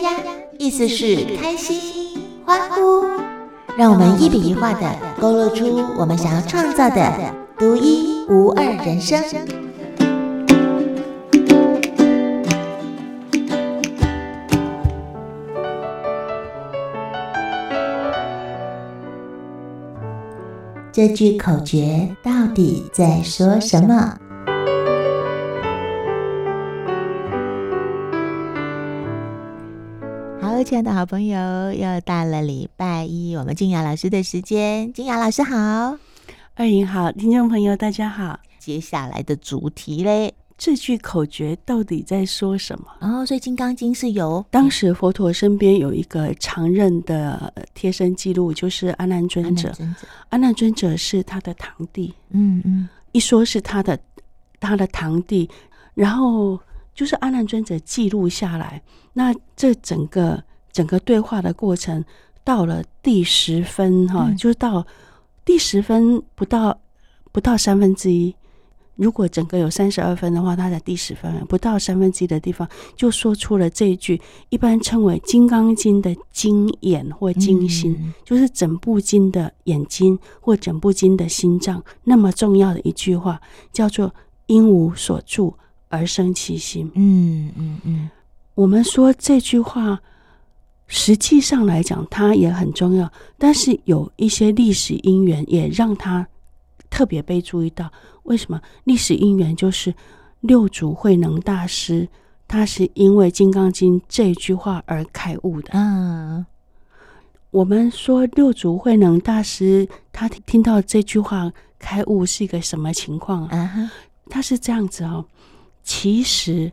[0.00, 3.04] 呀呀，意思是开心、欢呼。
[3.76, 9.22] 让我们一笔一画的勾勒出我们想要创造的独一无二人生。
[20.92, 24.18] 这句口诀到底在说什么？
[30.62, 34.92] 好，亲爱的好朋友，又到了礼拜一，我们静雅老师的时间。
[34.92, 35.98] 静雅老师好，
[36.54, 38.38] 二莹好，听众朋友大家好。
[38.60, 40.32] 接下来的主题嘞。
[40.56, 42.86] 这句口诀到底在说什么？
[43.00, 49.74] 哦，所以《金刚经》是由当时佛陀身边有一个常任的贴身记录，就是阿难尊者。
[50.28, 53.98] 阿难尊者是他的堂弟，嗯嗯，一说是他的
[54.60, 55.50] 他的堂弟，
[55.94, 56.56] 然后
[56.94, 58.80] 就是阿难尊者记录下来。
[59.12, 60.42] 那这整个
[60.72, 62.04] 整个对话的过程，
[62.42, 64.84] 到了第十分哈，嗯、就是到
[65.44, 66.78] 第十分不到
[67.30, 68.34] 不到三分之一。
[68.96, 74.20] 如果整个有三十二分的话，他在第十分不到三分之一的地方，就说出了这一句，
[74.50, 83.40] 一般称为《金刚经》的经眼或经心，嗯、就是整部经的眼睛或整部经的心脏，那么重要的一句话，
[83.72, 84.14] 叫做
[84.46, 85.54] “因无所住
[85.88, 87.46] 而生其心”嗯。
[87.46, 88.10] 嗯嗯嗯，
[88.54, 89.98] 我们说这句话，
[90.86, 96.26] 实际上来讲，它也很重要，但是有一些历史因缘也让它。
[96.90, 97.90] 特别被注意到，
[98.24, 99.94] 为什么历史因缘就是
[100.40, 102.06] 六祖慧能大师，
[102.46, 105.70] 他是因为《金刚经》这句话而开悟的。
[105.72, 106.44] 嗯，
[107.50, 113.48] 我们说六祖慧能大师他听到这句话开悟是一个什么情况？
[113.50, 113.88] 嗯，
[114.28, 115.24] 他是这样子哦，
[115.82, 116.70] 其实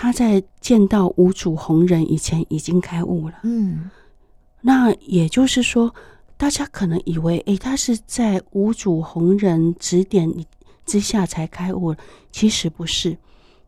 [0.00, 3.34] 他在见到五祖弘忍以前已经开悟了。
[3.42, 3.90] 嗯，
[4.62, 5.94] 那也就是说。
[6.40, 10.26] 大家可能以为，诶，他是在五祖弘忍指点
[10.86, 11.94] 之下才开悟，
[12.32, 13.14] 其实不是，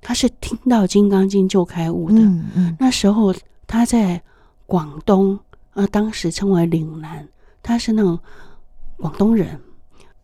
[0.00, 2.18] 他是听到《金刚经》就开悟的。
[2.20, 3.30] 嗯嗯，那时候
[3.66, 4.18] 他在
[4.64, 5.38] 广东，
[5.74, 7.28] 呃，当时称为岭南，
[7.62, 8.18] 他是那种
[8.96, 9.60] 广东人。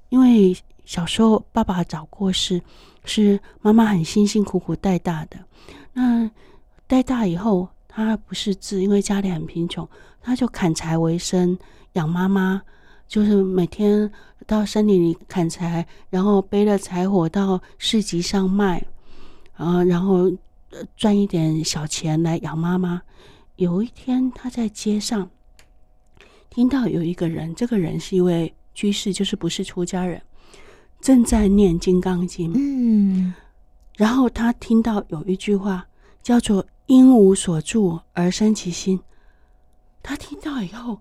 [0.08, 2.58] 因为小时候爸爸早过世，
[3.04, 5.36] 是妈妈很辛辛苦苦带大的。
[5.98, 6.30] 那
[6.86, 9.86] 带大以后，他不识字，因为家里很贫穷，
[10.22, 11.58] 他就砍柴为生。
[11.94, 12.62] 养妈妈
[13.08, 14.08] 就是每天
[14.46, 18.86] 到森林里砍柴，然后背了柴火到市集上卖，
[19.54, 20.30] 啊，然后
[20.96, 23.02] 赚一点小钱来养妈妈。
[23.56, 25.28] 有一天，他在街上
[26.48, 30.22] 听到有一个人，这个人是一位居士，就是不是出家人，
[31.00, 32.52] 正在念《金刚经》。
[32.56, 33.34] 嗯，
[33.98, 35.88] 然后他听到有一句话
[36.22, 39.00] 叫做“因无所住而生其心”，
[40.02, 41.00] 他听到以后。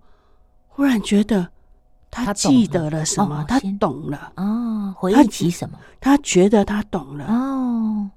[0.69, 1.47] 忽然觉得
[2.12, 5.80] 他记得了什么，他懂了哦，回忆起什么？
[6.00, 8.09] 他觉得他懂了哦。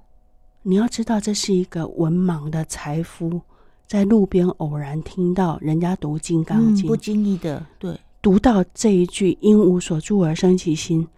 [0.62, 3.40] 你要知道，这是一个文盲的财夫，
[3.86, 11.08] 在路边偶然听到人家读《金刚经》，不经意的对，读到这一句“因无所住而生其心”，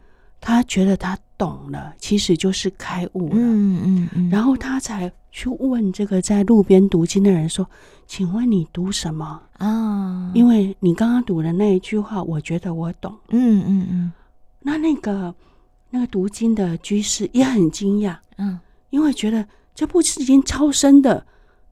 [0.42, 3.36] 他觉得他懂了，其实就是开悟了。
[3.36, 5.10] 嗯嗯，然后他才。
[5.34, 7.66] 去问这个在路边读经的人说
[8.06, 10.31] ：“请问你读什么啊？
[10.34, 13.10] 因为你刚刚读的那一句话，我觉得我懂。
[13.31, 14.12] 嗯”嗯嗯嗯。
[14.60, 15.34] 那那个
[15.88, 18.60] 那个读经的居士也很惊讶，嗯，
[18.91, 21.26] 因为觉得这部是已经超深的，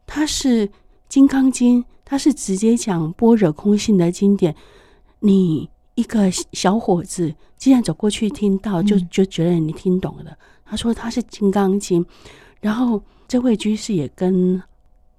[0.06, 0.66] 它是
[1.06, 4.56] 《金刚经》，它是直接讲般若空性的经典。
[5.19, 5.69] 你
[6.00, 10.37] 一个小伙子既然走过去听到，就就觉得你听懂了。
[10.65, 12.05] 他说他是《金刚经》，
[12.61, 13.03] 然后。
[13.31, 14.60] 这位居士也跟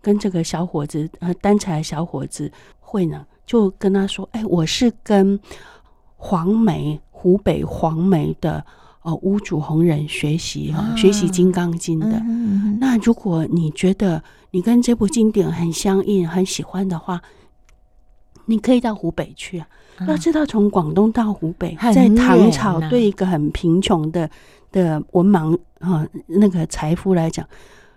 [0.02, 5.40] 跟这个小伙子呃单柴小伙子会呢，就跟他说：“哎，我是跟
[6.18, 8.66] 黄梅湖北黄梅的
[9.04, 12.20] 呃五祖红人学习哈，学习《金刚经》的。
[12.82, 17.22] 那如果你觉得你跟这部经典很相应、很喜欢的话，
[18.46, 19.70] 你可以到湖北去啊。
[20.08, 24.30] 要知道，从广东到湖北，在唐朝对一个很贫穷的
[24.72, 27.46] 的文盲啊那个财富来讲。”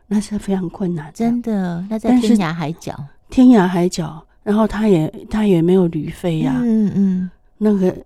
[0.07, 1.83] 那是非常困难，真的。
[1.89, 2.95] 那在天涯海角，
[3.31, 6.61] 天涯海角，然后他也他也没有旅费呀。
[6.63, 7.97] 嗯嗯，那个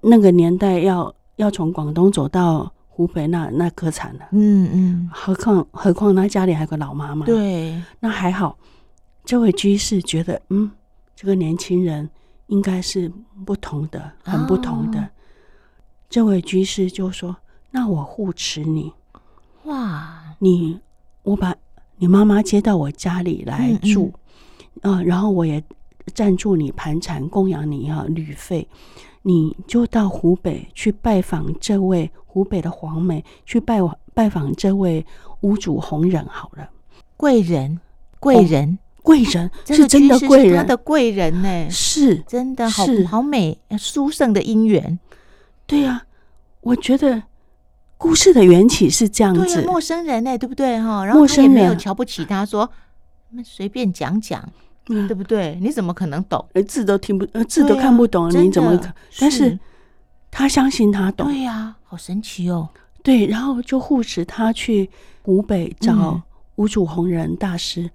[0.00, 4.20] 那个年代要要从广东走到湖北，那那可惨了。
[4.30, 7.26] 嗯嗯，何况何况他家里还有个老妈妈。
[7.26, 8.56] 对，那还好。
[9.24, 10.70] 这位居士觉得，嗯，
[11.16, 12.08] 这个年轻人
[12.50, 13.10] 应该是
[13.44, 15.08] 不同的，很不同的。
[16.08, 17.36] 这位居士就说
[17.72, 18.92] ：“那我护持你。”
[19.64, 20.78] 哇，你。
[21.22, 21.54] 我把
[21.98, 24.10] 你妈妈接到我家里来住，
[24.80, 25.62] 嗯嗯，呃，然后我也
[26.14, 28.66] 赞助你盘缠，供养你哈旅费，
[29.20, 33.80] 你就到湖北去拜访这位湖北的黄梅，去拜
[34.14, 35.04] 拜访这位
[35.42, 36.70] 屋主红人好了。
[37.18, 37.78] 贵人，
[38.18, 38.78] 贵人，哦、
[39.10, 44.98] 贵人 是真的贵人，他的贵人呢，是真的好是好美，殊胜的姻缘。
[45.66, 46.06] 对呀、啊，
[46.60, 47.24] 我觉得
[47.98, 51.04] 故事的缘起是这样子，陌生人呢，对不对哈？
[51.04, 52.70] 然后他也没有瞧不起他，说
[53.44, 54.42] 随便讲讲，
[54.88, 55.58] 嗯，对不对？
[55.60, 56.44] 你怎么可能懂？
[56.68, 58.92] 字都听不，字都看不懂，啊、你怎么可？
[59.18, 59.58] 但是
[60.30, 62.68] 他相信他懂，对呀、啊，好神奇哦。
[63.02, 64.90] 对，然后就护持他去
[65.22, 66.20] 湖北找
[66.56, 67.90] 无主弘仁大师，嗯、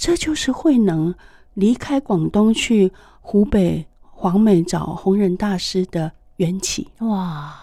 [0.00, 1.14] 这就是慧能
[1.52, 6.10] 离开广东去湖北黄梅找弘忍大师的。
[6.40, 7.54] 缘起哇，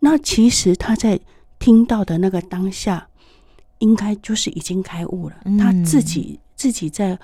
[0.00, 1.20] 那其实他在
[1.58, 3.06] 听到的那个当下，
[3.80, 5.36] 应该就是已经开悟了。
[5.44, 7.14] 嗯、他自己自己在《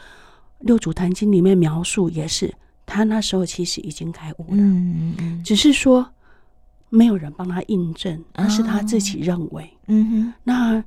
[0.59, 2.55] 六祖坛经》里面描述，也是
[2.85, 6.07] 他那时候其实已经开悟了，嗯嗯、只是说
[6.91, 9.63] 没有人帮他印证，而是他自己认为。
[9.63, 10.85] 哦、嗯哼，那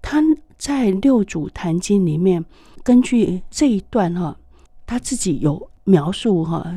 [0.00, 0.22] 他
[0.56, 2.44] 在《六祖坛经》里面，
[2.88, 4.34] 根据这一段哈，
[4.86, 6.74] 他自己有描述哈，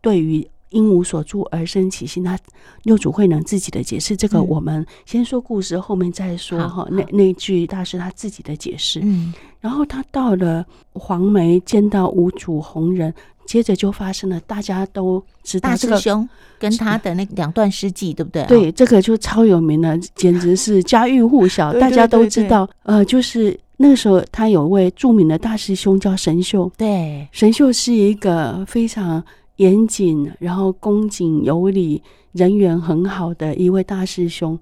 [0.00, 0.48] 对于。
[0.70, 2.38] 因无所住而生起心，他
[2.84, 6.88] 六祖慧能自己的解释，这个我们先说故事，后面再说哈。
[6.90, 10.64] 那那句大师他自己的解释，嗯，然后他到了
[10.94, 13.12] 黄梅见到五祖弘忍，
[13.44, 16.26] 接着就发生了，大家都知道这个大师兄
[16.58, 18.46] 跟他的那两段诗偈，对不对？
[18.46, 22.66] 对，这个就超有名了，简直是家喻户晓，大家都知道。
[22.84, 29.22] 呃，就是那个时候，他有位著名的大师兄叫神秀，对，神秀是一个非常。
[29.56, 32.02] 严谨，然后恭谨有礼，
[32.32, 34.58] 人缘很好的一位大师兄。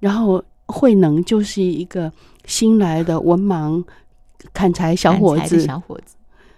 [0.00, 2.12] 然后慧能就是一个
[2.44, 3.82] 新来的文盲
[4.52, 6.16] 砍柴小伙子，小伙子。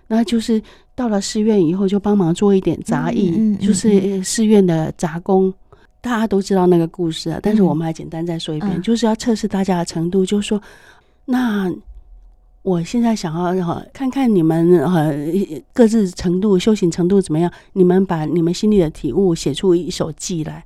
[0.08, 0.60] 那就是
[0.96, 5.52] 到了寺院以后，就帮忙做一点杂役，嗯嗯嗯、就是寺院的杂工。
[6.00, 10.60] 大家都知道那个故事啊，但是我们还简单再说一遍，嗯、就是要测试大家的程度，就是说
[11.28, 11.72] 那。
[12.62, 15.14] 我现在想要哈看看你们呃
[15.72, 17.50] 各自程度修行程度怎么样？
[17.72, 20.62] 你们把你们心里的体悟写出一首偈来。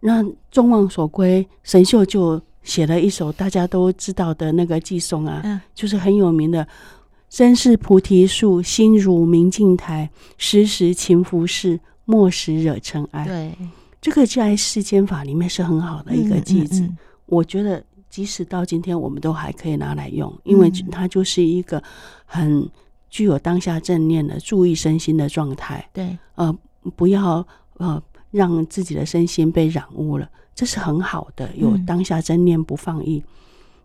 [0.00, 6.66] 那众望所归，神秀就写了一首大家都知道的那个寄颂啊，嗯、就是很有名的
[7.30, 13.52] “身是菩提树，心如明镜台，时时勤拂拭，莫使惹尘埃。”对，
[14.00, 17.84] 这个在世间法里面是很好的一个句子，嗯嗯嗯、我觉得。
[18.14, 21.82] 即使到今天，我们都还可以拿来用，因为它就是一个
[22.24, 22.70] 很
[23.10, 25.84] 具有当下正念的注意身心的状态。
[25.92, 26.56] 对，呃，
[26.94, 27.44] 不要
[27.78, 28.00] 呃
[28.30, 31.50] 让自己的身心被染污了，这是很好的。
[31.56, 33.24] 有当下正念不放逸，嗯、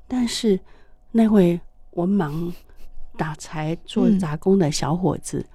[0.07, 0.59] 但是
[1.11, 1.59] 那位
[1.93, 2.53] 文盲
[3.17, 5.49] 打柴做杂工的小伙子，嗯、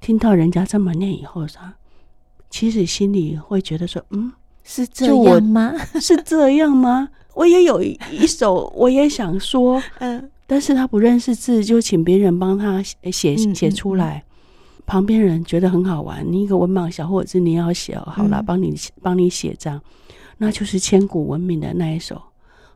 [0.00, 1.74] 听到人家这么念以后，他
[2.48, 4.32] 其实心里会觉得说：“嗯，
[4.64, 5.76] 是这样吗？
[6.00, 14.24] 是这样吗？”我也有一首，我也想说，嗯，但是他不认识字，就请别人帮他写写写出来。
[14.86, 19.78] 旁边人觉得很好玩，你一个文盲小伙子，你要写好了，帮你帮你写这样，
[20.38, 22.22] 那就是千古闻名的那一首：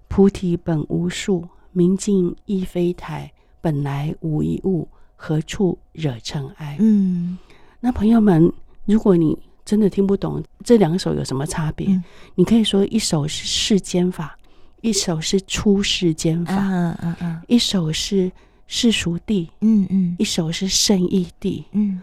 [0.09, 4.87] 菩提本无树，明镜亦非台，本来无一物，
[5.17, 6.77] 何处惹尘埃？
[6.81, 7.39] 嗯，
[7.81, 8.53] 那朋友们，
[8.85, 14.37] 如果你真的听不懂这两首有什么差别，嗯、你可以说一首是世间法。
[14.81, 18.31] 一首是出世间法，嗯嗯嗯，一首是
[18.67, 22.03] 世俗地，嗯嗯，一首是圣义地，嗯。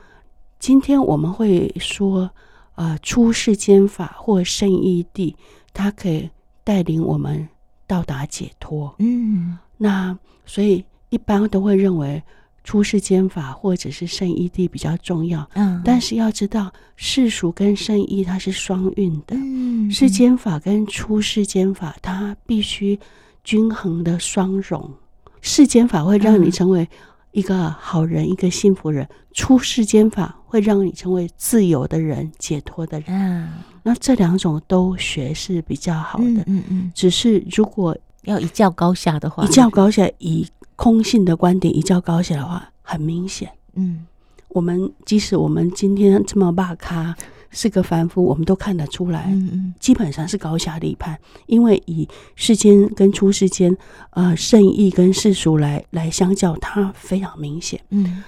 [0.60, 2.29] 今天我们会说，
[2.75, 5.36] 呃，出世间法或圣义地，
[5.74, 6.29] 它可以
[6.63, 7.48] 带领我们
[7.86, 9.57] 到达解脱，嗯。
[9.77, 12.22] 那所以一般都会认为。
[12.67, 23.00] 出世间法或者是圣义地比较重要，嗯，但是要知道世俗跟圣义它是双运的，嗯，世间法跟出世间法它必须
[23.41, 24.91] 均衡的双融。
[25.39, 26.86] 世间法会让你成为
[27.31, 33.07] 一个好人，嗯、一个幸福人；出世间法会让你成为自由的人、解脱的人。
[33.07, 33.47] 嗯，
[33.81, 40.45] 那这两种都学是比较好的，嗯嗯，嗯，只是如果要一较高下的话，一较高下以。
[40.77, 43.51] 空性的观点一较高下的话，很明显。
[43.74, 44.05] 嗯，
[44.48, 47.13] 我们即使我们今天这么骂咖，
[47.50, 49.25] 是个凡夫，我们都看得出来。
[49.29, 53.75] 嗯嗯，基本上是高下立判，因为以世间跟出世间，
[54.12, 57.81] 呃，圣意跟世俗来来相较，它非常明显。
[57.89, 58.24] 嗯，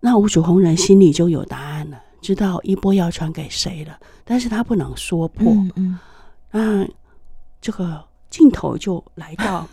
[0.00, 5.52] 那五主弘忍心里就有答案了，知道一波要传给谁了，但是他不能说破。
[5.52, 5.98] 嗯嗯，
[6.50, 6.88] 那
[7.60, 9.68] 这个镜头就来到。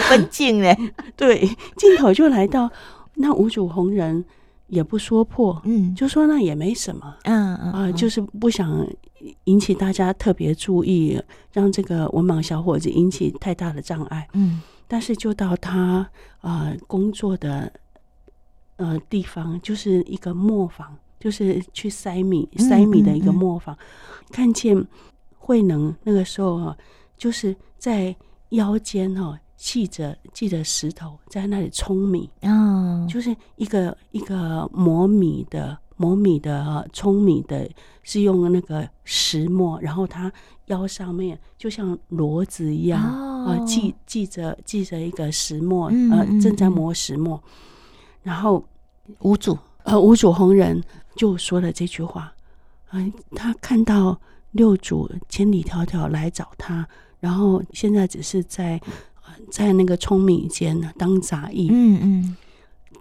[0.00, 0.76] 分镜嘞，
[1.16, 1.40] 对，
[1.76, 2.70] 镜头就来到
[3.14, 4.24] 那五主红人
[4.66, 8.86] 也不说破，嗯，就说那也没什么，嗯嗯啊，就是不想
[9.44, 11.20] 引起大家特别注意，
[11.52, 16.08] 让这个文盲小伙子引起太大的障碍，嗯，但是就到他
[16.40, 17.72] 呃工作的
[18.76, 23.76] 呃地方，就是一个磨坊，就是去筛米筛米的一个磨坊，
[24.32, 24.84] 看见
[25.38, 26.76] 慧能那个时候啊，
[27.16, 28.14] 就是在
[28.50, 29.38] 腰间哈。
[29.64, 37.66] 系着系着石头在那里舂米，哦，就是一个一个磨米的磨米的舂米的，
[38.02, 40.30] 是用那个石磨，然后他
[40.66, 43.00] 腰上面就像骡子一样
[43.46, 47.42] 啊，系系着系着一个石磨，呃，正在磨石磨。
[48.22, 48.62] 然后
[49.20, 50.78] 五祖呃五祖弘忍
[51.16, 52.30] 就说了这句话，
[52.90, 53.00] 啊，
[53.34, 56.86] 他看到六祖千里迢迢来找他，
[57.18, 58.78] 然后现在只是在。
[59.50, 61.68] 在那个聪明间呢，当杂役。
[61.70, 62.36] 嗯嗯，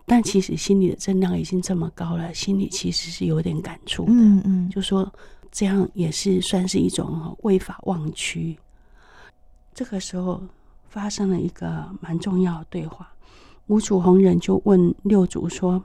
[0.05, 4.11] 但其实心里的正量已经这么高了，心里其实是有点感触的。
[4.11, 5.11] 嗯嗯，就说
[5.51, 8.57] 这样也是算是一种为法忘躯。
[9.73, 10.41] 这个时候
[10.87, 13.11] 发生了一个蛮重要的对话，
[13.67, 15.83] 五祖弘忍就问六祖说：“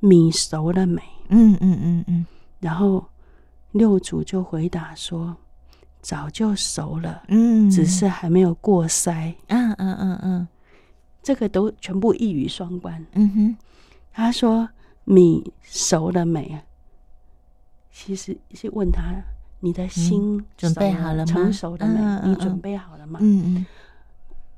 [0.00, 2.26] 米熟了没？”嗯嗯嗯嗯，
[2.58, 3.06] 然后
[3.72, 5.36] 六祖就回答说。
[6.00, 10.48] 早就熟了，嗯，只是还没有过筛，嗯嗯嗯嗯，
[11.22, 13.56] 这个都全部一语双关，嗯哼。
[14.12, 14.68] 他说
[15.04, 16.62] 米熟了没？
[17.92, 19.02] 其实是问他
[19.60, 21.24] 你的心准备好了吗？
[21.24, 22.28] 成熟了没？
[22.28, 23.18] 你准备好了吗？
[23.22, 23.66] 嗯嗯。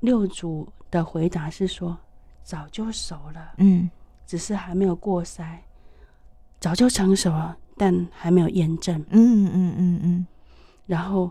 [0.00, 1.96] 六祖的回答是说
[2.42, 3.90] 早就熟了，嗯，
[4.26, 5.58] 只是还没有过筛，
[6.60, 10.26] 早就成熟了，但还没有验证，嗯嗯嗯嗯。
[10.92, 11.30] 然后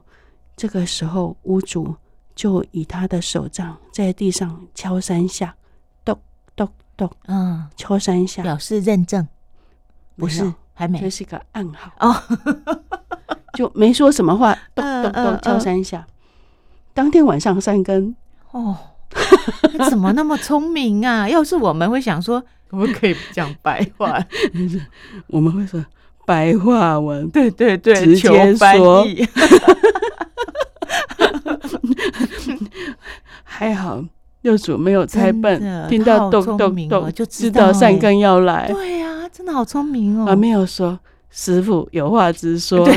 [0.55, 1.95] 这个时候，屋主
[2.33, 5.55] 就以他的手杖在地上敲三下，
[6.03, 6.19] 咚
[6.55, 9.27] 咚咚，嗯，敲三下表示认证，
[10.15, 12.11] 不是还没，这是一个暗号哦，
[13.53, 16.07] 就没说什么话，咚咚咚敲三下。
[16.95, 18.15] 当天晚上三更
[18.49, 18.75] 哦，
[19.91, 21.29] 怎么那么聪明啊？
[21.29, 24.17] 要是我们会想说，我们可以讲白话，
[25.29, 25.85] 我们会说。
[26.25, 29.05] 白话文，对对对，直接说。
[33.43, 34.03] 还好
[34.41, 38.67] 六祖没有猜笨，听到咚咚咚就知道三更要来。
[38.67, 40.25] 对呀，真的好聪明哦！
[40.27, 40.99] 而没有说
[41.29, 42.87] 师傅有话直说，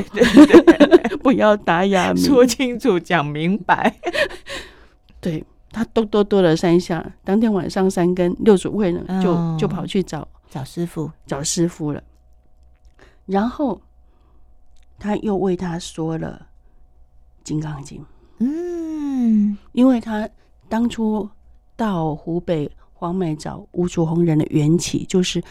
[1.22, 3.94] 不要打哑谜，说清楚讲明白。
[5.20, 12.02] 对，他咚咚咚了三下，当天晚上三更，六祖慧呢就就跑去找找师傅，找师傅了。
[13.26, 13.80] 然后，
[14.98, 16.46] 他又为他说了
[17.46, 18.00] 《金刚经》。
[18.38, 20.28] 嗯，因为他
[20.68, 21.28] 当初
[21.76, 25.42] 到湖北黄梅找吴祖红人的缘起，就是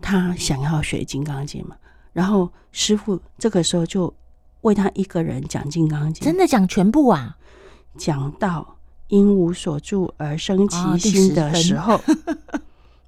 [0.00, 1.76] 他想要学《金刚经》嘛。
[2.12, 4.12] 然后师傅这个时候就
[4.62, 7.36] 为他一个人讲《金刚经》，真的讲全部啊？
[7.96, 8.76] 讲到
[9.08, 12.00] 因无所住而生其心的时候，哦、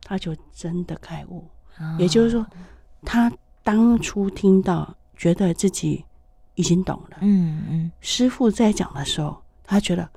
[0.04, 1.48] 他就真的开悟。
[1.80, 2.46] 哦、也就是说，
[3.04, 3.32] 他。
[3.62, 6.04] 当初听到，觉得自己
[6.54, 7.18] 已经懂了。
[7.20, 10.08] 嗯嗯，师傅在讲的时候，他觉得，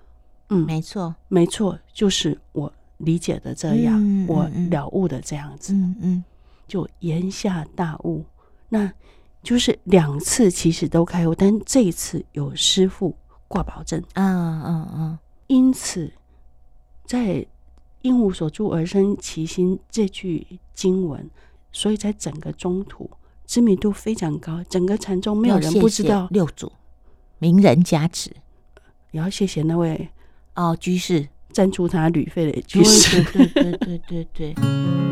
[0.50, 5.74] 嗯，没错，没错，就是我理解的这样，我了悟的这样子。
[5.74, 6.24] 嗯嗯，
[6.68, 8.25] 就言下大悟。
[8.70, 8.92] 那
[9.44, 13.16] 就是两次其实都开悟，但这一次有师傅
[13.48, 14.02] 挂保证。
[14.16, 16.12] 嗯嗯嗯，因此，
[17.06, 17.46] 在
[18.02, 21.30] 因无所住而生其心这句经文，
[21.72, 23.08] 所以在整个中土。
[23.46, 26.28] 知名度非常高，整个禅宗没有人不知道。
[26.32, 26.72] 六祖
[27.40, 28.32] 名人加持，
[29.12, 30.10] 也要谢谢那位
[30.56, 33.24] 哦居士赞助他旅费的居士。
[33.32, 33.98] 对对对对
[34.34, 35.04] 对对。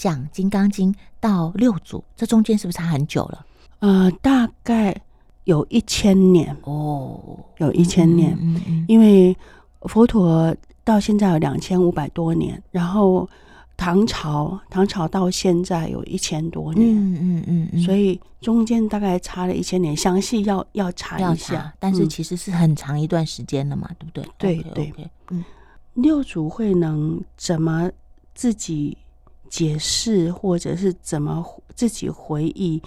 [0.00, 0.90] 讲《金刚经》
[1.20, 3.44] 到六祖，这中间是不是差很久了？
[3.80, 4.98] 呃，大概
[5.44, 8.34] 有一千年哦，有一千年。
[8.40, 9.36] 嗯嗯嗯，因为
[9.82, 13.28] 佛陀到现在有两千五百多年，然后
[13.76, 16.88] 唐朝，唐朝到现在有一千多年。
[16.96, 21.70] 嗯嗯嗯，嗯，所以中间大概差了一千年，详细要要查一下。
[21.78, 24.24] 但是其实是很长一段时间了嘛，对不对？
[24.38, 25.44] 对对，嗯。
[25.92, 27.90] 六祖慧能怎么
[28.34, 28.96] 自己
[29.50, 32.80] 解释，或者是怎么自己回忆？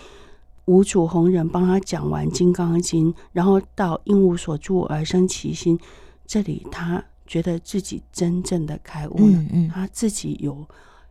[0.66, 5.78] 五祖弘忍帮他讲完《金刚经》，然后到“应无所住而生其心”，
[6.26, 9.34] 这里他觉得自己真正的开悟了。
[9.34, 10.66] 嗯嗯，他自己有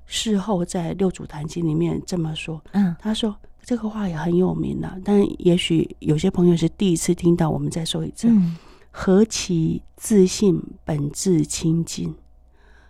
[0.07, 2.65] 事后在《六祖坛经》里面这么说。
[2.73, 8.29] 嗯，他说这个话也很有名了，但也许有些朋友是第一次听到，我们再说一次。
[8.29, 8.57] 嗯，
[8.91, 12.15] 何其自信本自清净，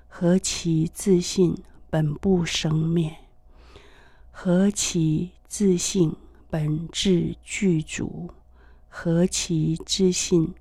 [0.07, 1.57] 何其自信
[1.93, 3.15] 本不生灭，
[4.31, 6.17] 何其自信。
[6.49, 8.29] 本自具足，
[8.87, 10.53] 何其自信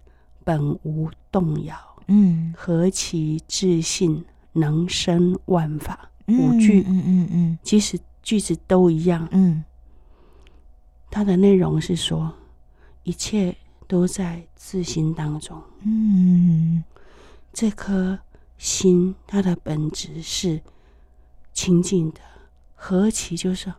[0.41, 1.75] 本无动摇。
[2.07, 4.23] 嗯，何其自信
[4.53, 6.09] 能生万法。
[6.27, 9.27] 嗯、五句，嗯嗯嗯，其实句子都一样。
[9.31, 9.65] 嗯，
[11.09, 12.33] 它的内容是说，
[13.03, 13.53] 一切
[13.85, 15.61] 都在自心当中。
[15.83, 16.81] 嗯，
[17.51, 18.17] 这颗
[18.57, 20.61] 心它的本质是
[21.53, 22.19] 清净的。
[22.73, 23.71] 何其就是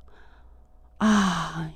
[0.99, 1.71] 啊！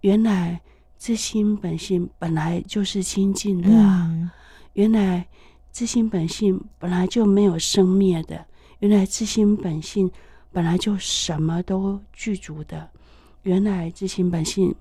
[0.00, 0.60] 原来
[0.98, 4.08] 自心本性本来就是清净的啊！
[4.10, 4.30] 嗯、
[4.72, 5.26] 原来
[5.70, 8.44] 自心本性本来就没有生灭的。
[8.80, 10.10] 原来自心本性
[10.50, 12.90] 本来就什么都具足的。
[13.42, 14.74] 原来自心本性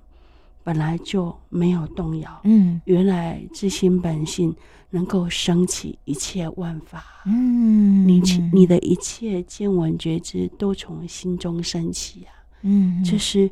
[0.64, 2.42] 本来就没有动摇。
[2.44, 4.56] 嗯，原来自心本性
[4.94, 7.04] 能够升起一切万法。
[7.26, 8.22] 嗯，你
[8.54, 12.32] 你的一切见闻觉知都从心中升起啊！
[12.62, 13.50] 嗯，这是。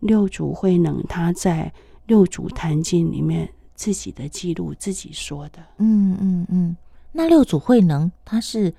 [0.00, 1.70] 六祖慧能他在
[2.06, 5.58] 《六祖坛经》里面自己的记录，自己说的。
[5.76, 6.74] 嗯嗯嗯。
[7.12, 8.74] 那六祖慧能他是，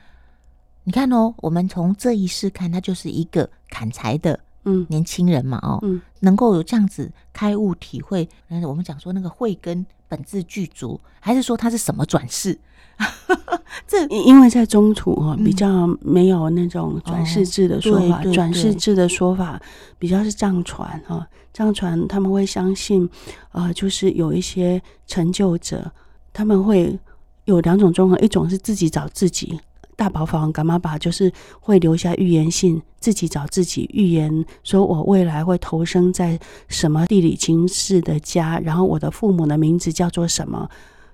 [0.83, 4.85] 你看哦，我们从这一世看，他就是一个砍柴的嗯。
[4.89, 12.57] 年轻人嘛哦，嗯，能够有这样子开悟体会，嗯，我们讲说那个慧根本质具足，还是说他是什么转世？
[13.87, 19.59] 这因为在中土哈比较没有那种转世制的说法，转、世制的说法
[19.97, 23.09] 比较是藏传哈，藏传他们会相信，
[23.53, 25.91] 呃，就是有一些成就者，
[26.31, 26.99] 他们会
[27.45, 29.59] 有两种综合，一种是自己找自己，
[29.95, 40.69] 大宝法王噶玛巴就是会留下预言信，自己找自己预言，说我未来会投生在什么地理情势的家，然后我的父母的名字叫做什么。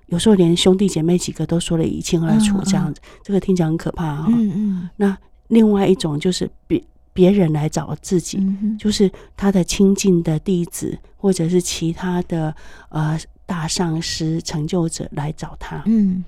[0.06, 4.26] 有时候连兄弟姐妹几个都说得一清二楚，这样子，嗯嗯、这个听起来很可怕哈、哦。
[4.28, 4.90] 嗯嗯。
[4.96, 12.54] 那另外一种就是别别人来找自己，嗯、就是他的亲近的弟子，或者是其他的
[12.88, 15.82] 呃大上师成就者来找他。
[15.84, 16.24] 嗯。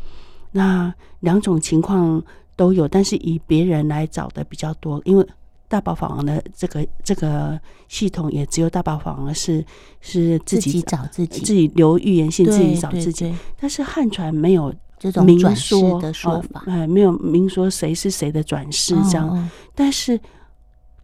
[0.53, 2.23] 那两种情况
[2.57, 5.27] 都有，但是以别人来找的比较多，因为。
[5.71, 9.65] 大宝法王的这个这个系统也只有大宝法王是
[10.01, 13.33] 是自己，自己找自己，自己留预言信，自己找自己。
[13.57, 19.29] 但是汉传没有这种明说的说法，哎，没有明说谁是谁的转世这样。
[19.29, 20.19] 哦哦，但是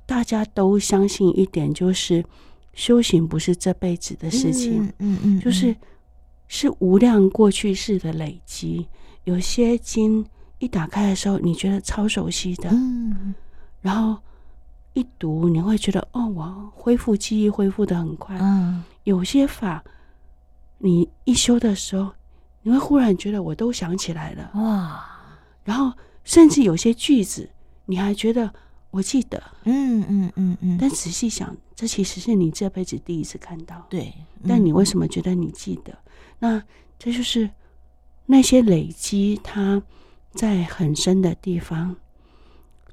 [0.05, 2.25] 大家都相信一点，就是
[2.75, 5.77] 修行不是这辈子的事情，嗯嗯，嗯，就是
[6.49, 8.89] 是无量过去世的累积。
[9.27, 10.27] 有些经
[10.59, 13.35] 一打开的时候，你觉得超熟悉的，嗯，
[13.83, 14.21] 然后。
[14.99, 18.35] 一读你会觉得哦，我恢复记忆恢复的很快。
[18.41, 19.85] 嗯，有些法
[20.79, 22.11] 你一修的时候，
[22.62, 25.05] 你会忽然觉得我都想起来了哇。
[25.65, 25.93] 然后
[26.25, 27.47] 甚至有些句子
[27.85, 28.51] 你还觉得
[28.91, 29.43] 我记得。
[29.65, 30.79] 嗯嗯嗯嗯。
[30.81, 33.87] 但仔细想，这其实是你这辈子第一次看到。
[33.91, 34.11] 对。
[34.49, 35.95] 但你为什么觉得你记得？
[36.39, 36.59] 那
[36.99, 37.51] 这就是
[38.27, 39.83] 那些累积，它
[40.33, 41.97] 在很深的地方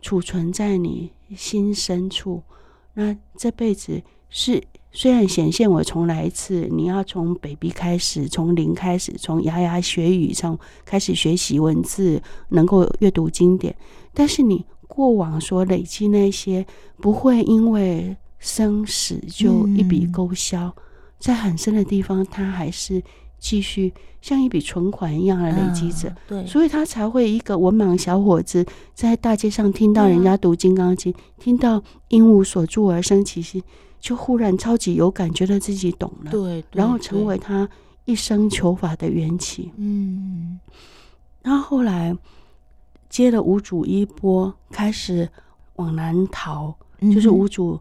[0.02, 2.44] 储存在你心深处，
[2.94, 13.76] 那这辈子是虽然显现我重来一次，你要从 baby 开始，从零开始，从牙牙学语，从开始学习文字，能够阅读经典，
[14.14, 16.66] 但是你过往所累积那些，
[16.98, 20.74] 不会因为生死就一笔勾销，嗯、
[21.18, 23.02] 在很深的地方，它还是。
[23.44, 33.62] 继续像一笔存款一样的累积着，啊，对，所以他才会一个文盲小伙子在大街上听到人家读《金刚经》，啊，听到“应无所住而生其心”，
[34.00, 37.68] 就忽然超级有感，觉得自己懂了，对，对，对，然后成为他
[38.06, 39.74] 一生求法的缘起。
[39.76, 40.58] 嗯，
[41.42, 42.16] 然后后来
[43.10, 45.28] 接了五祖衣钵，开始
[45.76, 46.74] 往南逃，
[47.14, 47.78] 就是五祖。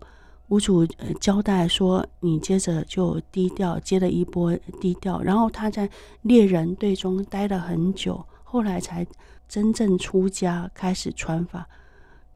[0.52, 0.84] 五祖
[1.18, 5.18] 交代说：“你接着就低调，接了一波低调。
[5.22, 5.88] 然后他在
[6.20, 9.06] 猎人队中待了很久，后来才
[9.48, 11.66] 真正出家，开始传法。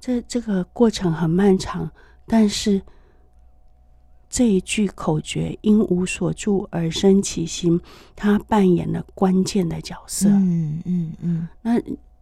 [0.00, 1.90] 这这个过程很漫长，
[2.26, 2.80] 但是
[4.30, 7.78] 这一句口诀‘因无所住而生其心’，
[8.16, 10.30] 他扮演了关键的角色。
[10.30, 11.48] 嗯嗯嗯。
[11.60, 11.78] 那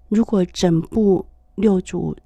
[0.09, 2.16] 如果整部六祖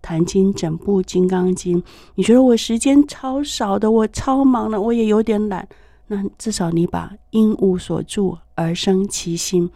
[0.00, 1.82] 坛经、整部金刚经，
[2.14, 5.68] 你觉得我时间超少的，我超忙的，我也有点懒，
[6.06, 9.70] 那至少你把因无所住而生其心，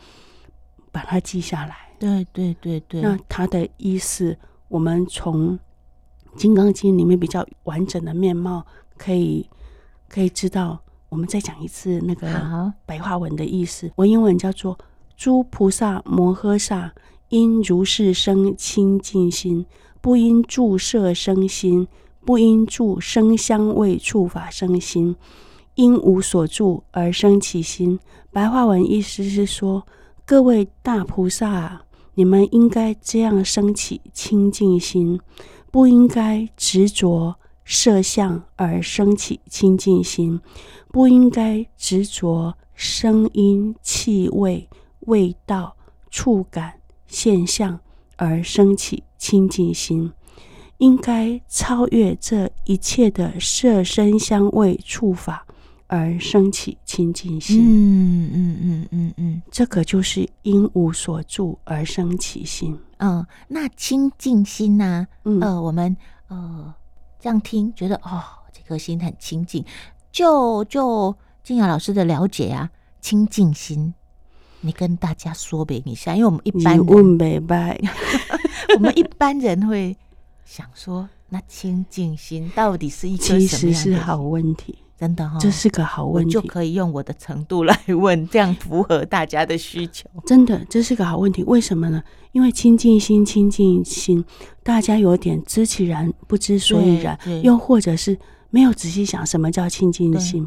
[0.91, 1.77] 把它记下来。
[1.99, 3.01] 对对对对。
[3.01, 4.37] 那它的意思，
[4.69, 5.59] 我们从
[6.37, 8.65] 金刚经里面比较完整的面貌，
[8.97, 9.49] 可以
[10.09, 10.81] 可以知道。
[11.09, 14.79] 我们再讲一次那个白话文的意思，文言文叫做：
[15.15, 16.91] 诸菩萨摩诃萨
[17.29, 19.67] 因如是生清净心，
[20.03, 21.87] 不应住色生心，
[22.27, 25.15] 不应住声香味触法生心，
[25.77, 28.01] 因无所住而生其心。
[28.33, 29.87] 白话文意思是说，
[30.27, 31.85] 各位大菩萨啊，
[32.15, 35.21] 你们应该这样生起清净心，
[35.71, 40.41] 不应该执着色相而生起清净心。
[40.91, 44.69] 不应该执着声音、气味、
[45.07, 45.77] 味道、
[46.11, 46.75] 触感、
[47.07, 47.79] 现象
[48.17, 50.13] 而生起清净心，
[50.79, 55.47] 应该超越这一切的色、声、香、味、触法
[55.87, 57.63] 而升起清净心。
[57.63, 62.77] 嗯嗯嗯嗯嗯，这个就是因无所住而生起心。
[62.99, 65.07] 嗯，那清净心呢、啊？
[65.23, 66.75] 嗯、呃，我们呃
[67.21, 68.21] 这样听，觉得哦，
[68.53, 69.65] 这颗心很清净。
[70.11, 72.69] 就就静雅老师的了解啊，
[73.01, 73.95] 清净心，
[74.63, 77.79] 你跟大家说明一下，因为我们一般人问明白，
[78.75, 79.95] 我们一般人会
[80.45, 83.49] 想说，那清净心到底是一个什么样的？
[83.49, 90.09] 其实是好问题，真的哈、哦，这是个好问题，就可以用我的程度来问，这样符合大家的需求。
[90.25, 92.03] 真的，这是个好问题，为什么呢？
[92.33, 94.25] 因为清净心，清净心，
[94.63, 98.19] 大家有点知其然，不知所以然，又或者是。
[98.55, 100.47] 没有仔细想什么叫清净心？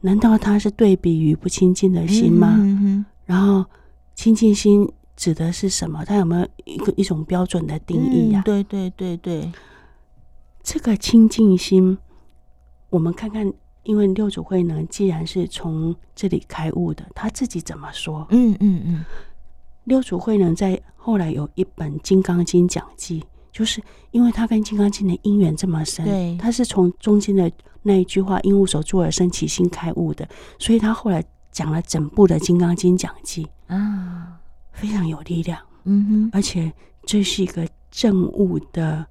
[0.00, 2.56] 难道它是对比于不清净的心吗？
[2.58, 3.62] 嗯嗯、然后
[4.14, 6.02] 清净心指的是什么？
[6.06, 8.44] 它有没有一个一种标准的定义呀、啊嗯？
[8.44, 9.52] 对对对对，
[10.62, 11.98] 这个清净心，
[12.88, 18.26] 我们看看，因为六祖慧能既然是从这里开悟的，他自己怎么说？
[18.30, 19.04] 嗯嗯嗯，嗯
[19.84, 23.20] 六祖慧能在后来有一本《金刚经讲记》。
[23.50, 27.50] 就是因为他跟《金刚经》的因缘这么深，对，他是从中间的
[27.82, 30.28] 那一句话“因无所住而生起心”开悟的，
[30.60, 34.38] 所以他后来讲了整部的《金刚经》讲记啊，
[34.72, 35.60] 非常有力量。
[35.84, 36.72] 嗯哼，而且
[37.04, 39.06] 这是一个证悟的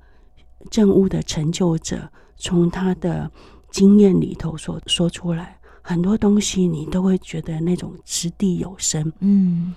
[0.69, 3.29] 证悟的成就者，从他的
[3.71, 9.11] 经验里头所说出来，很多东西你都会觉得那种掷地有声。
[9.19, 9.73] 嗯，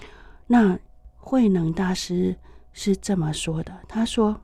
[0.46, 0.78] 那
[1.16, 2.36] 慧能大师
[2.72, 4.40] 是这么说的，他说。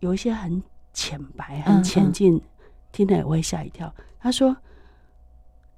[0.00, 0.62] 有一些很
[0.94, 2.42] 浅白、很浅近，嗯嗯、
[2.90, 3.94] 听了也会吓一跳。
[4.18, 4.56] 他说：“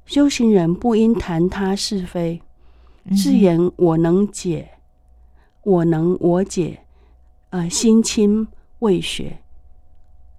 [0.07, 2.43] 修行人不应谈他是非，
[3.17, 4.71] 自言我能解，
[5.62, 6.81] 我能我解，
[7.51, 8.47] 呃，心清
[8.81, 9.38] 未学，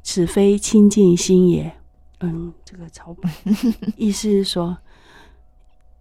[0.04, 1.73] 此非清净心也。”
[2.21, 3.32] 嗯，这个草本
[3.97, 4.78] 意思是说，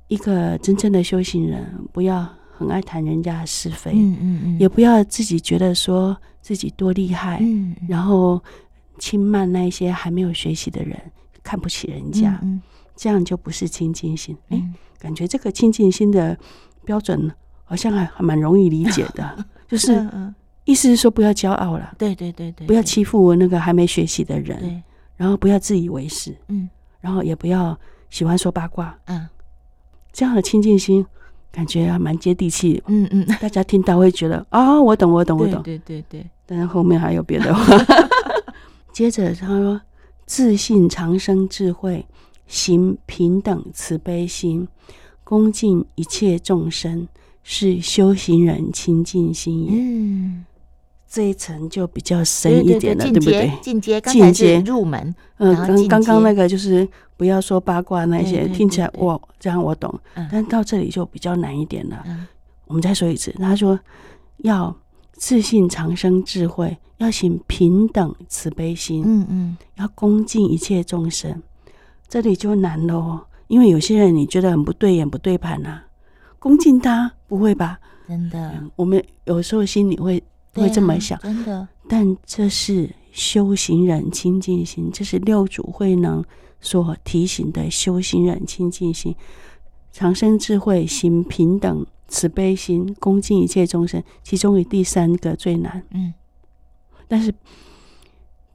[0.09, 2.29] 一个真正的修行人不要。
[2.55, 8.41] 很爱谈人家的是非，嗯嗯嗯，也不要自己觉得说自己多厉害，嗯，然后
[8.99, 10.97] 轻慢那些还没有学习的人，
[11.43, 12.63] 看不起人家，嗯，
[12.97, 14.37] 这样就不是清净心。
[14.49, 14.63] 哎，
[14.99, 16.37] 感觉这个清净心的
[16.85, 17.31] 标准
[17.65, 20.07] 好像还还蛮容易理解的， 就是
[20.65, 24.83] 意思是说不要骄傲了，对对对对，不要欺负那个还没学习的人，对，
[25.17, 26.69] 然后不要自以为是，嗯，
[27.01, 27.79] 然后也不要
[28.11, 29.29] 喜欢说八卦，嗯，
[30.13, 31.05] 这样的清净心。
[31.55, 37.77] 感觉还蛮接地气，嗯嗯，大家听到会觉得啊、哦，我懂，我懂，我懂，对对对，但是后面还有别的话。
[38.91, 39.79] 接着他说
[40.25, 42.07] ：“自信常生智慧，
[42.47, 44.69] 行平等慈悲心，
[45.25, 47.09] 恭敬一切众生，
[47.43, 50.45] 是修行人清净心也。”嗯。
[51.15, 53.53] 这一层就比较深一点了，对，不对？
[53.61, 55.15] 进阶，进阶入门。
[55.37, 59.95] 嗯，刚刚刚那个就是不要说八卦那些，听起来我，这样我懂。
[60.15, 62.03] 嗯、但到这里就比较难一点了。
[62.07, 62.27] 嗯、
[62.67, 63.79] 我们再说一次，他说
[64.39, 64.75] 要
[65.13, 69.03] 自信长生智慧，要行平等慈悲心。
[69.05, 71.43] 嗯嗯，要恭敬一切众生，
[72.13, 75.87] 这里就难了，因为有些人你觉得很不对眼、不对盘啊，
[76.39, 77.81] 恭敬他不会吧？
[78.07, 80.23] 真的，嗯、我们有时候心里会。
[80.55, 81.67] 会这么想，真的。
[81.89, 86.23] 但这是修行人清净心，这是六祖慧能
[86.61, 89.17] 所提醒的修行人清净心。
[89.93, 94.03] 长生智慧，行平等慈悲心，恭敬一切众生。
[94.23, 95.83] 其中以第三个最难。
[95.93, 96.13] 嗯。
[97.09, 97.33] 但是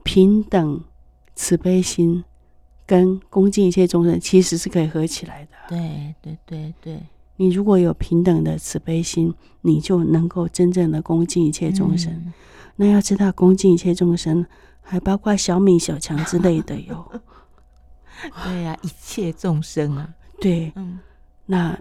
[0.04, 0.80] 平等
[1.34, 2.22] 慈悲心
[2.88, 5.50] 跟恭敬一切众生，其实是可以合起来的。
[5.68, 7.02] 对对对对。
[7.36, 12.10] 你如果有平等的慈悲心，你就能够真正的恭敬一切众生。
[12.14, 12.32] 嗯、
[12.76, 14.46] 那要知道，恭敬一切众生，
[14.80, 17.06] 还包括小米、小强之类的哟。
[18.42, 20.08] 对呀、啊，一切众生啊，
[20.40, 20.98] 对，嗯，
[21.44, 21.78] 那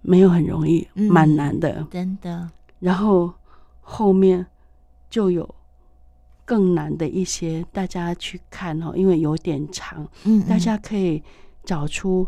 [0.00, 2.50] 没有很容易，蛮、嗯、难的，真的。
[2.80, 3.30] 然后
[3.82, 4.46] 后面
[5.10, 5.54] 就有
[6.48, 11.22] 更难的一些，大家去看哦，因为有点长，嗯，嗯，大家可以
[11.62, 12.26] 找出。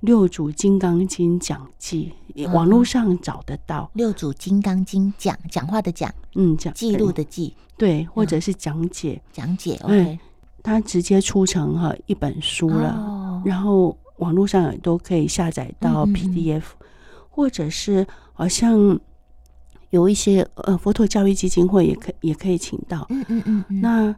[0.00, 2.12] 六祖金刚经讲记，
[2.52, 3.88] 网络上找得到。
[3.94, 9.22] 六祖金刚经讲讲话的讲，嗯，讲记录的记，对，或者是讲解。
[9.32, 9.78] 讲解。
[9.84, 10.18] OK，
[10.60, 16.64] 它直接出成哈一本书了，然后网络上也都可以下载到 PDF，
[17.30, 18.98] 或者是好像
[19.92, 23.06] 有一些呃佛陀教育基金会也可也可以请到。
[23.08, 23.80] 嗯嗯嗯。
[23.80, 24.14] 那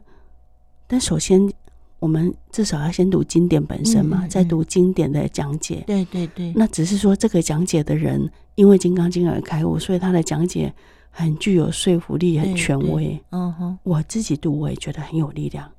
[0.87, 1.49] 但首先。
[1.97, 5.83] 我们至少要先读经典本身嘛，嗯嗯嗯，再读经典的讲解。
[5.87, 10.71] 对对对，那只是说这个讲解的人因为《金刚经》而开悟，所以他的讲解
[11.09, 13.19] 很具有说服力，很权威。
[13.31, 15.71] 嗯哼，我自己读我也觉得很有力量。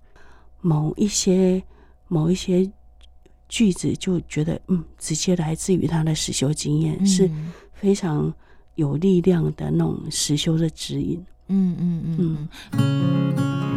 [0.63, 1.63] 某一些
[2.09, 2.69] 某一些
[3.49, 7.31] 句子就觉得，嗯，直接来自于他的实修经验，嗯、是
[7.73, 8.35] 非常
[8.77, 11.23] 有力量的那种实修的指引。
[11.49, 12.49] 嗯嗯嗯嗯。
[12.73, 13.76] 嗯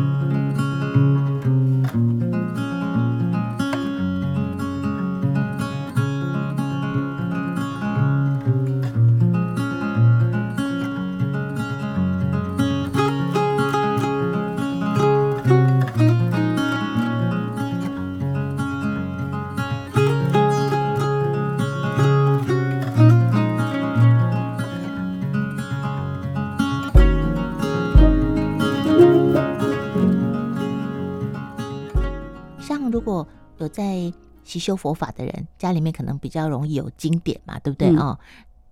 [34.49, 38.19] 习修佛法的人，家里面可能比较容易有经典嘛，对不对啊、嗯哦？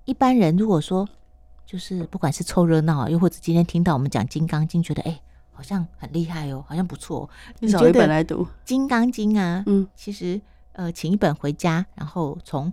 [0.05, 1.07] 一般人如果说
[1.65, 5.19] 就是不管是凑热闹，又或者今天听到我们讲《金刚经》，觉得哎，
[5.51, 7.29] 好像很厉害哦，好像不错。
[7.59, 9.63] 你找一本来读《金刚经》啊？
[9.67, 10.39] 嗯，其实
[10.71, 12.71] 呃，请一本回家，然后从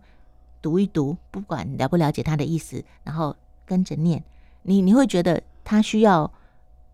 [0.62, 3.34] 读一读，不管了不了解它的意思，然后
[3.66, 4.22] 跟着念，
[4.62, 6.32] 你你会觉得它需要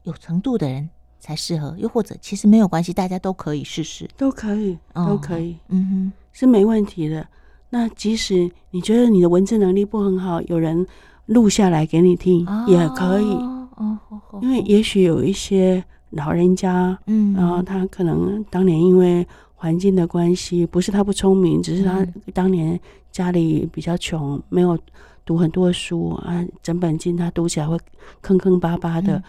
[0.05, 0.89] 有程度的人。
[1.21, 7.25] 才适合，又或者其实没有关系，大家都可以试试，都可以，都可以，嗯哼，是没问题的。
[7.69, 10.85] 那即使你觉得你的文字能力不很好，有人
[11.27, 13.31] 录下来给你听也可以，
[13.77, 13.99] 哦，
[14.41, 22.81] 因为也许有一些老人家，嗯，然后他可能当年因为环境的关系，不是他不聪明，只是他当年
[23.13, 24.77] 家里比较穷，没有
[25.25, 27.79] 读很多书啊，整本经他读起来会
[28.21, 29.23] 坑坑巴巴的。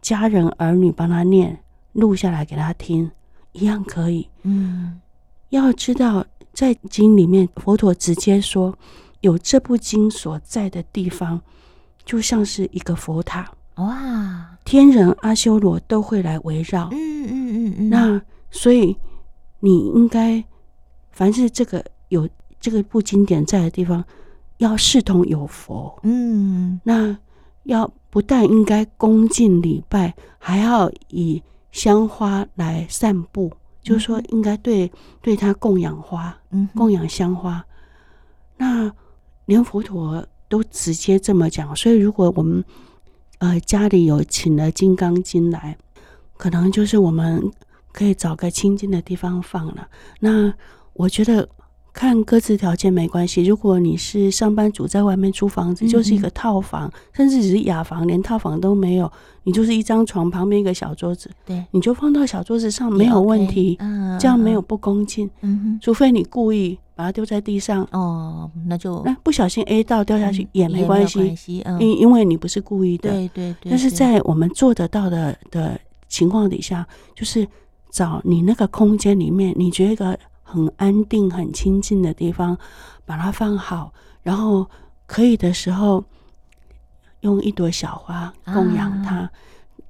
[0.00, 3.10] 家人儿女帮他念，录下来给他听，
[3.52, 4.28] 一样可以。
[4.42, 5.00] 嗯，
[5.50, 8.76] 要知道，在经里面，佛陀直接说，
[9.20, 11.40] 有这部经所在的地方，
[12.04, 13.52] 就像是一个佛塔。
[13.76, 16.88] 哇，天人阿修罗都会来围绕。
[16.92, 17.90] 嗯嗯嗯嗯。
[17.90, 18.96] 那所以
[19.60, 20.44] 你应该，
[21.10, 24.04] 凡是这个有这个部经典在的地方，
[24.58, 25.98] 要视同有佛。
[26.02, 27.16] 嗯，那
[27.64, 27.92] 要。
[28.12, 34.90] 不但应该恭敬礼拜，还要以香花来散布，嗯、哼就是说应该对
[35.22, 37.64] 对他供养花，嗯，供养香花。
[38.56, 38.92] 那
[39.44, 42.64] 连佛陀都直接这么讲，所以如果我们
[43.38, 45.78] 呃家里有请了《金刚经》来，
[46.36, 47.48] 可能就是我们
[47.92, 49.86] 可以找个清净的地方放了。
[50.18, 50.52] 那
[50.94, 51.48] 我觉得。
[52.00, 53.44] 看各自条件没关系。
[53.44, 63.76] 如果你是上班族，在外面租房子，就是一个套房，甚至只是雅房，连套房都没有，你就是一张床旁边一个小桌子，对，你就放到小桌子上没有问题。
[63.80, 65.28] 嗯，这样没有不恭敬。
[65.42, 67.86] 嗯哼，除非你故意把它丢在地上。
[67.92, 71.60] 哦，那就那不小心 A 到掉下去也没关系。
[71.66, 73.10] 嗯，因因为你不是故意的。
[73.10, 73.68] 对对对。
[73.68, 77.46] 但是在我们做得到的的情况底下，就是
[77.90, 80.18] 找你那个空间里面，你觉得。
[80.50, 82.58] 很安定、很清静的地方，
[83.06, 84.66] 把它放好，然后
[85.06, 86.04] 可以的时候，
[87.20, 89.18] 用一朵小花供养它。
[89.18, 89.30] 啊、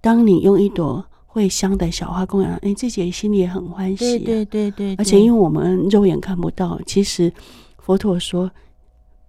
[0.03, 4.19] 当你用一朵会香的小花供养，你自己心里也很欢喜、啊。
[4.19, 7.33] 对对对对，而且因为我们肉眼看不到，其实
[7.79, 8.51] 佛陀说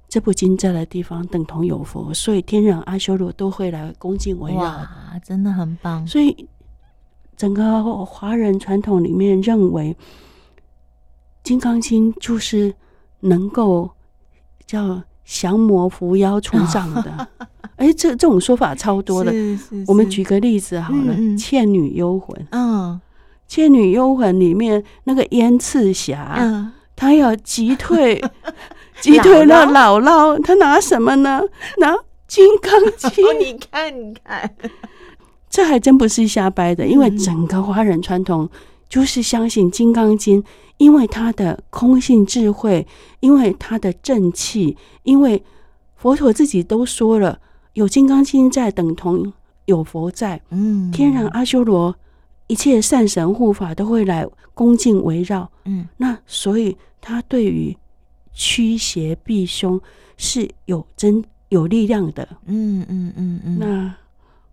[0.10, 4.60] 这部经在的地方等同有佛，所以天人阿修罗都会来恭敬围绕。
[4.60, 4.90] 哇，
[5.24, 6.06] 真的很棒！
[6.06, 6.48] 所以
[7.38, 9.96] 整个华人传统里面认为。
[11.44, 12.74] 《金刚经》就是
[13.22, 13.90] 能够
[14.66, 17.28] 叫降魔伏妖除障的，
[17.78, 19.32] 哎、欸，这这种说法超多的。
[19.32, 22.36] 是是是，我们举个例子好了，嗯嗯《倩女幽魂》。
[22.52, 23.00] 嗯，
[23.52, 28.24] 《倩女幽魂》里面那个燕赤霞，嗯，她要击退
[29.02, 31.42] 击退了姥姥，她拿什么呢？
[31.80, 31.94] 拿
[32.28, 33.34] 《金刚经》 哦。
[33.40, 34.56] 你看，你看，
[35.50, 38.50] 这还真不是瞎掰的，因为整个华人传统
[38.92, 40.44] 就是相信《金刚经》，
[40.76, 42.86] 因为它的空性智慧，
[43.22, 45.42] 因为它的正气，因为
[45.96, 47.40] 佛陀自己都说了，
[47.72, 49.32] 有《金刚经》在，等同
[49.64, 50.42] 有佛在。
[50.50, 51.96] 嗯，天然阿修罗。
[52.48, 57.74] 一切善神护法都会来恭敬围绕，嗯，那所以他对于
[58.34, 59.80] 驱邪避凶
[60.18, 63.58] 是有真有力量的，嗯嗯嗯嗯。
[63.58, 63.96] 那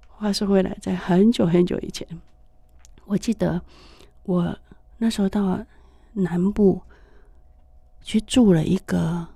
[0.07, 2.07] 话说回来，在很久很久以前，
[3.05, 3.61] 我记得
[4.29, 4.55] 我
[4.99, 5.59] 那时候到
[6.13, 6.83] 南部
[8.03, 9.27] 去住了一个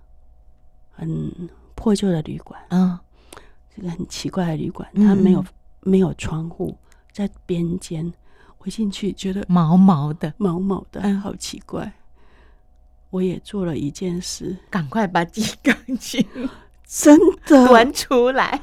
[0.91, 3.01] 很破旧的旅馆，啊，
[3.75, 5.43] 这个很奇怪的旅馆，它没有
[5.81, 6.77] 没有窗户，
[7.11, 8.13] 在边间。
[8.59, 11.87] 我进去觉得毛毛的，毛毛的，好奇怪。
[11.87, 11.93] 嗯、
[13.09, 16.23] 我也做了一件事，赶快把《金刚经》
[16.87, 18.61] 真的 端出来。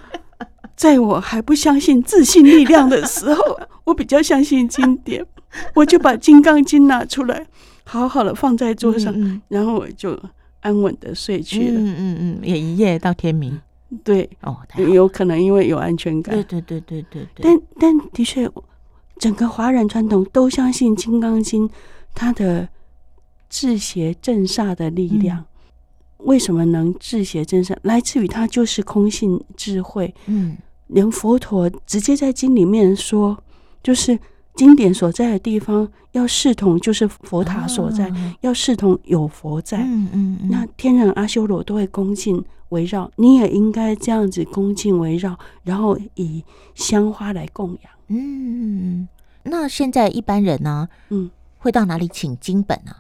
[0.80, 5.26] 在我还不相信自信力量的时候， 我比较相信经典，
[5.76, 7.46] 我就把《金刚经》拿出来，
[7.84, 10.18] 好好的放在桌上，嗯嗯，然后我就
[10.62, 11.80] 安稳的睡去了。
[11.82, 13.60] 嗯嗯嗯，也一夜到天明。
[14.06, 16.34] 对，哦，有可能因为有安全感。
[16.34, 17.44] 对对对对对对。
[17.44, 18.50] 但但的确。
[19.18, 21.68] 整个华人传统都相信《金刚经》，
[22.16, 22.70] 它的
[23.50, 25.44] 治邪镇煞的力量。
[26.20, 27.76] 为什么能治邪镇煞？
[27.82, 30.16] 来自于它就是空性智慧。
[30.28, 30.56] 嗯，
[30.90, 33.42] 连佛陀直接在经里面说，
[33.82, 34.20] 就是
[34.54, 39.78] 经典所在的地方要视同，就是佛塔所在，要视同有佛在。
[39.80, 46.44] 嗯嗯，那天人阿修罗都会恭敬围绕，你也应该这样子恭敬围绕，然后以
[46.76, 47.92] 香花来供养。
[48.08, 49.08] 嗯，
[49.44, 50.90] 那现在一般人呢？
[51.10, 52.92] 嗯，会到哪里请经本呢？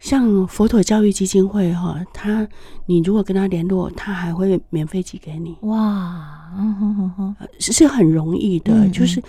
[0.00, 2.46] 像佛陀教育基金会哈，他
[2.86, 5.56] 你如果跟他联络，他还会免费寄给你。
[5.62, 9.22] 哇，嗯哼哼哼，是很容易的，就是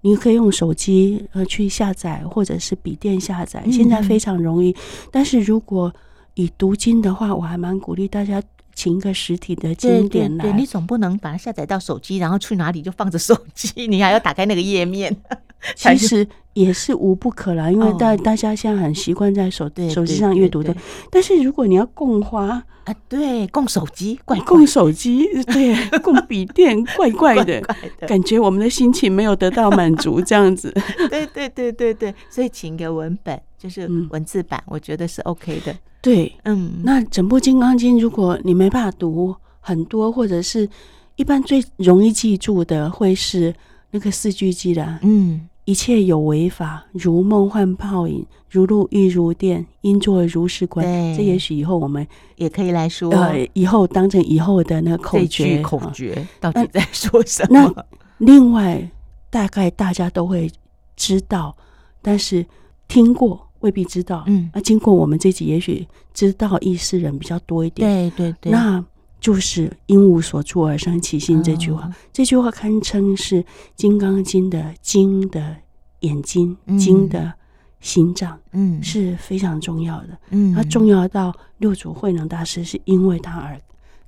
[0.00, 4.74] 你可以用手机呃去下载，或者是笔电下载，现在非常容易。
[5.10, 5.94] 但是如果
[6.34, 8.42] 以读经的话，我还蛮鼓励大家。
[8.76, 15.16] 请一个实体的经典来，对对对，你总不能把它下载到手机，然后去哪里就放着手机，你还要打开那个页面。
[15.74, 20.72] 其实也是无不可啦，因为大大家现在很习惯在手手机上阅读的。
[21.10, 27.60] 但是如果你要供花啊，对，供手机，怪供手机， 对，供笔电， 怪怪的，
[28.06, 30.72] 感觉我们的心情没有得到满足，这样子。
[31.08, 35.74] 对对对对对，所以请个文本，就是文字版，我觉得是 OK 的。
[36.00, 40.68] 对，嗯，那整部《金刚经》，如果你没办法读很多，或者是
[41.16, 43.52] 一般最容易记住的，会是
[43.90, 50.86] 那个四句偈的，嗯，一切有为法，如梦幻泡影，如露亦如电，应作如是观。
[51.16, 57.74] 这也许以后我们也可以来说，呃，以后当成以后的那个口诀，口诀到底在说什么？
[57.74, 57.84] 那
[58.18, 58.88] 另外，
[59.28, 60.48] 大概大家都会
[60.94, 61.56] 知道，
[62.00, 62.46] 但是
[62.86, 63.44] 听过。
[63.66, 68.82] 未必知道，嗯，那经过我们这集，也许知道意思人比较多一点，对对对，那
[69.18, 73.42] 就是因无所住而生其心这句话，哦、这句话堪称是
[73.74, 75.56] 《金刚经》的经的
[76.00, 77.32] 眼睛，嗯、经的
[77.80, 83.60] 心脏，嗯，是非常重要的，嗯，它重要到六祖慧能大师是因为他而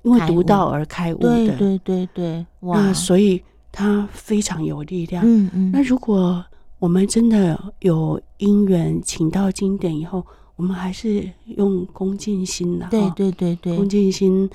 [0.03, 3.43] 因为读到而开悟的，对对对对，哇，那所以
[3.73, 6.45] 他非常有力量，嗯嗯，那如果。
[6.79, 14.49] 我们真的有因缘请到经典以后，我们还是用恭敬心的，对对对对，恭敬心，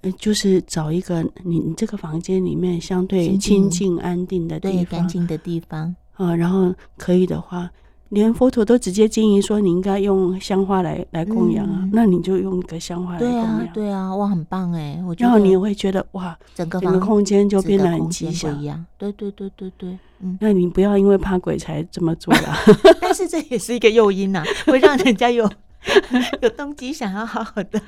[0.00, 3.98] 呃，就是找一个你你这个房间里面相对清静。
[3.98, 5.94] 安定的地方，干净的地方。
[6.14, 7.70] 啊，然后可以的话。
[8.10, 13.58] 连佛陀都直接建议说，你应该用香花来来供养啊，嗯、那你就用个香花来供养。
[13.58, 15.02] 对啊，对啊，哇，很棒哎！
[15.18, 18.84] 然后你也会觉得哇，整个整个空间就变得很吉祥一样。
[18.96, 22.56] 对对对对对，嗯，那你不要因为怕鬼才这么做啦。
[23.00, 25.50] 但是这也是一个诱因呐、啊，会让人家有。
[26.40, 27.80] 有动机想要好好的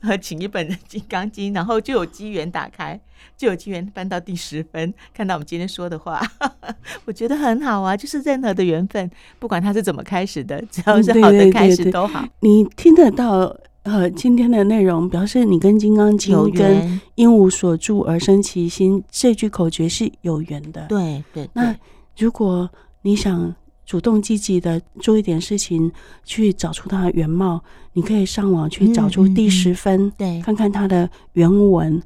[0.00, 2.98] 呃，请一本《金刚经》，然后就有机缘打开，
[3.36, 6.20] 就有机缘翻到第十分，看到我们今天说的话，
[7.06, 7.96] 我觉得很好啊。
[7.96, 12.22] 就是任何的缘分，不管它是怎么开始的，只要是好的开始都好。
[12.40, 20.86] 你听得到呃，今天的内容表示你跟《金刚经》跟“因无所住而生其心”这句口诀是有缘的。
[20.86, 21.74] 对对，对，那
[22.18, 22.70] 如果
[23.02, 23.54] 你想。
[23.88, 25.90] 主动积极的做一点事情，
[26.22, 27.58] 去找出它的原貌。
[27.94, 32.00] 你可以上网去找出第十分，对，看看它的原文。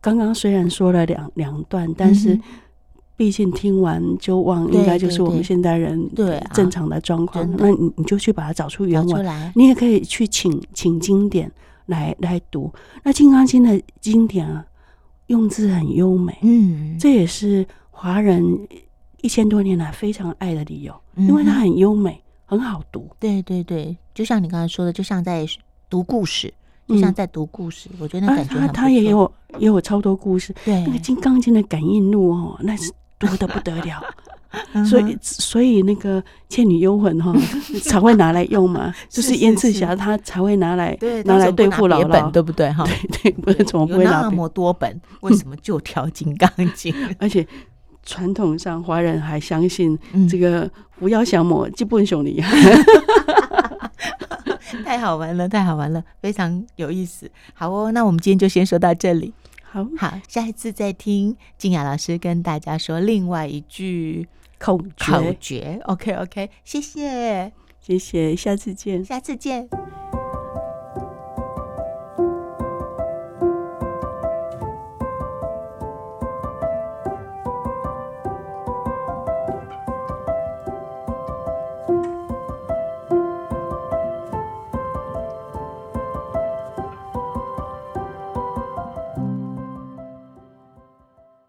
[0.00, 2.40] 刚刚虽然说了两两段，但是
[3.14, 7.46] 毕竟听完就忘，应该就是我们现代人对正常的状况。
[7.58, 11.52] 那你你就去把它找出原文，你也可以去请请经典
[11.86, 12.72] 来来读。
[13.04, 14.64] 那《金刚经》的经典啊，
[15.26, 18.66] 用字很优美，嗯，这也是华人
[19.22, 23.10] 一千多年来非常爱的理由，因为它很优美，很好读。
[23.18, 25.46] 对对对，就像你刚才说的，就像在
[25.90, 26.52] 读故事，
[26.86, 27.88] 就像在读故事。
[27.98, 28.68] 我觉得那感觉。
[28.72, 34.02] 他也有也有超多故事，对，那个《金刚经》的感应录哦，那是多的不得了。
[34.88, 37.34] 所以，所以那个《倩女幽魂》哈
[37.84, 40.96] 才会拿来用嘛，就是燕赤霞她才会拿来
[41.26, 42.72] 拿来对付老姥，对不对？
[42.72, 42.82] 哈，
[43.22, 44.98] 对对，不是怎么不会拿那么多本？
[45.20, 46.90] 为什么就挑《金刚经》？
[47.18, 47.46] 而且
[48.08, 49.96] 传统上华人还相信
[50.26, 52.56] 这个不要降魔，基本上厉害，
[54.82, 57.30] 太好玩了，太好玩了，非常有意思。
[57.52, 59.34] 好哦，那我们今天就先说到这里。
[59.62, 64.26] 好好，下一次再听静雅老师跟大家说另外一句。
[64.58, 69.68] 口诀，口诀，OK OK，谢谢，谢谢，下次见，下次见。